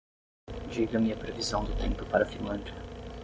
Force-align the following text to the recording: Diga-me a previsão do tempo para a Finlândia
Diga-me 0.71 1.13
a 1.13 1.15
previsão 1.15 1.63
do 1.63 1.75
tempo 1.77 2.03
para 2.07 2.23
a 2.23 2.27
Finlândia 2.27 2.73